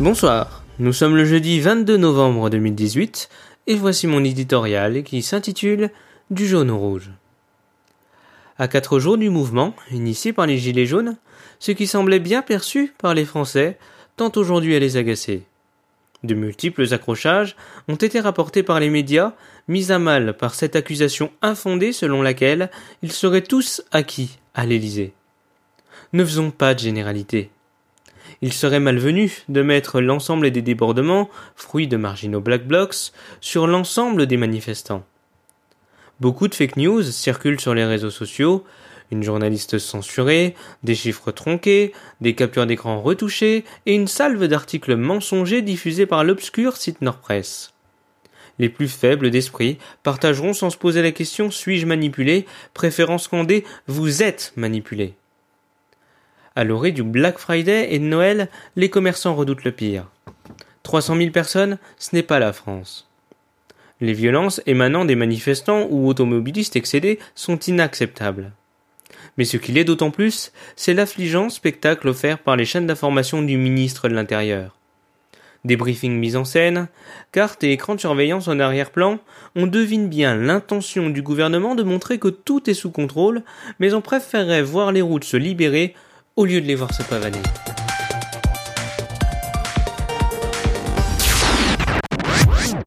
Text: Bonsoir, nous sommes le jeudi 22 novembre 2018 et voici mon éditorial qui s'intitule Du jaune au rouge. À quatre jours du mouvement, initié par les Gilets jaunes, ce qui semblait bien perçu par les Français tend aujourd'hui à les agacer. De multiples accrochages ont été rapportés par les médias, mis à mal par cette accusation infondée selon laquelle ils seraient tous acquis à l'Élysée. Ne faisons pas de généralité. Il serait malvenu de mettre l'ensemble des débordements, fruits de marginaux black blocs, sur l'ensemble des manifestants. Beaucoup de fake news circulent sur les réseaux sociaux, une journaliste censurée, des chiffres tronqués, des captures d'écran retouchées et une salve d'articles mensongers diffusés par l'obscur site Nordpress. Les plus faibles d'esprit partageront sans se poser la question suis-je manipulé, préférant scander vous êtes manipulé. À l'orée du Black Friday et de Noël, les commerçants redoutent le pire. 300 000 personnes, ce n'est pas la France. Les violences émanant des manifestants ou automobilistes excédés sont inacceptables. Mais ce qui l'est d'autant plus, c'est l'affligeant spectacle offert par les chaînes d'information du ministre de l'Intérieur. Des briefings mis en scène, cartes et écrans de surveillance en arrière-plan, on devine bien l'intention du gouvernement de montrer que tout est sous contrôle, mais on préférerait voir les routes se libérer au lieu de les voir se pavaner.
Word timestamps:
Bonsoir, 0.00 0.64
nous 0.80 0.92
sommes 0.92 1.14
le 1.14 1.24
jeudi 1.24 1.60
22 1.60 1.96
novembre 1.96 2.50
2018 2.50 3.28
et 3.68 3.76
voici 3.76 4.08
mon 4.08 4.24
éditorial 4.24 5.04
qui 5.04 5.22
s'intitule 5.22 5.90
Du 6.30 6.48
jaune 6.48 6.72
au 6.72 6.78
rouge. 6.78 7.12
À 8.58 8.66
quatre 8.66 8.98
jours 8.98 9.16
du 9.16 9.30
mouvement, 9.30 9.76
initié 9.92 10.32
par 10.32 10.46
les 10.46 10.58
Gilets 10.58 10.86
jaunes, 10.86 11.18
ce 11.60 11.70
qui 11.70 11.86
semblait 11.86 12.18
bien 12.18 12.42
perçu 12.42 12.94
par 12.98 13.14
les 13.14 13.24
Français 13.24 13.78
tend 14.16 14.32
aujourd'hui 14.34 14.74
à 14.74 14.80
les 14.80 14.96
agacer. 14.96 15.44
De 16.24 16.34
multiples 16.34 16.92
accrochages 16.92 17.54
ont 17.86 17.94
été 17.94 18.18
rapportés 18.18 18.64
par 18.64 18.80
les 18.80 18.90
médias, 18.90 19.34
mis 19.68 19.92
à 19.92 20.00
mal 20.00 20.36
par 20.36 20.56
cette 20.56 20.74
accusation 20.74 21.30
infondée 21.42 21.92
selon 21.92 22.22
laquelle 22.22 22.72
ils 23.02 23.12
seraient 23.12 23.42
tous 23.42 23.80
acquis 23.92 24.36
à 24.54 24.66
l'Élysée. 24.66 25.12
Ne 26.12 26.24
faisons 26.24 26.50
pas 26.50 26.74
de 26.74 26.80
généralité. 26.80 27.50
Il 28.40 28.52
serait 28.52 28.80
malvenu 28.80 29.42
de 29.48 29.62
mettre 29.62 30.00
l'ensemble 30.00 30.50
des 30.50 30.62
débordements, 30.62 31.28
fruits 31.56 31.88
de 31.88 31.96
marginaux 31.96 32.40
black 32.40 32.66
blocs, 32.66 33.12
sur 33.40 33.66
l'ensemble 33.66 34.26
des 34.26 34.36
manifestants. 34.36 35.04
Beaucoup 36.20 36.48
de 36.48 36.54
fake 36.54 36.76
news 36.76 37.02
circulent 37.02 37.60
sur 37.60 37.74
les 37.74 37.84
réseaux 37.84 38.10
sociaux, 38.10 38.64
une 39.10 39.22
journaliste 39.22 39.78
censurée, 39.78 40.54
des 40.82 40.94
chiffres 40.94 41.32
tronqués, 41.32 41.92
des 42.20 42.34
captures 42.34 42.66
d'écran 42.66 43.00
retouchées 43.00 43.64
et 43.86 43.94
une 43.94 44.06
salve 44.06 44.46
d'articles 44.46 44.96
mensongers 44.96 45.62
diffusés 45.62 46.06
par 46.06 46.24
l'obscur 46.24 46.76
site 46.76 47.02
Nordpress. 47.02 47.73
Les 48.58 48.68
plus 48.68 48.88
faibles 48.88 49.30
d'esprit 49.30 49.78
partageront 50.02 50.52
sans 50.52 50.70
se 50.70 50.76
poser 50.76 51.02
la 51.02 51.12
question 51.12 51.50
suis-je 51.50 51.86
manipulé, 51.86 52.46
préférant 52.72 53.18
scander 53.18 53.64
vous 53.86 54.22
êtes 54.22 54.52
manipulé. 54.56 55.14
À 56.56 56.62
l'orée 56.62 56.92
du 56.92 57.02
Black 57.02 57.38
Friday 57.38 57.92
et 57.92 57.98
de 57.98 58.04
Noël, 58.04 58.48
les 58.76 58.88
commerçants 58.88 59.34
redoutent 59.34 59.64
le 59.64 59.72
pire. 59.72 60.08
300 60.84 61.16
000 61.16 61.30
personnes, 61.30 61.78
ce 61.98 62.14
n'est 62.14 62.22
pas 62.22 62.38
la 62.38 62.52
France. 62.52 63.08
Les 64.00 64.12
violences 64.12 64.60
émanant 64.66 65.04
des 65.04 65.16
manifestants 65.16 65.86
ou 65.90 66.08
automobilistes 66.08 66.76
excédés 66.76 67.18
sont 67.34 67.58
inacceptables. 67.58 68.52
Mais 69.36 69.44
ce 69.44 69.56
qui 69.56 69.72
l'est 69.72 69.84
d'autant 69.84 70.10
plus, 70.10 70.52
c'est 70.76 70.94
l'affligeant 70.94 71.48
spectacle 71.48 72.08
offert 72.08 72.38
par 72.38 72.54
les 72.54 72.66
chaînes 72.66 72.86
d'information 72.86 73.42
du 73.42 73.56
ministre 73.56 74.08
de 74.08 74.14
l'Intérieur. 74.14 74.76
Des 75.64 75.76
briefings 75.76 76.18
mis 76.18 76.36
en 76.36 76.44
scène, 76.44 76.88
cartes 77.32 77.64
et 77.64 77.72
écrans 77.72 77.94
de 77.94 78.00
surveillance 78.00 78.48
en 78.48 78.60
arrière-plan, 78.60 79.18
on 79.56 79.66
devine 79.66 80.08
bien 80.08 80.36
l'intention 80.36 81.08
du 81.08 81.22
gouvernement 81.22 81.74
de 81.74 81.82
montrer 81.82 82.18
que 82.18 82.28
tout 82.28 82.68
est 82.68 82.74
sous 82.74 82.90
contrôle, 82.90 83.42
mais 83.78 83.94
on 83.94 84.02
préférerait 84.02 84.62
voir 84.62 84.92
les 84.92 85.02
routes 85.02 85.24
se 85.24 85.38
libérer 85.38 85.94
au 86.36 86.44
lieu 86.44 86.60
de 86.60 86.66
les 86.66 86.74
voir 86.74 86.92
se 86.92 87.02
pavaner. 87.02 87.40